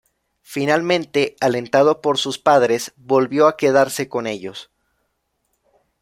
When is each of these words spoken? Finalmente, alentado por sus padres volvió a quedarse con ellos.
Finalmente, 0.41 1.35
alentado 1.41 2.01
por 2.01 2.17
sus 2.17 2.39
padres 2.39 2.91
volvió 2.97 3.45
a 3.45 3.55
quedarse 3.55 4.09
con 4.09 4.25
ellos. 4.25 4.71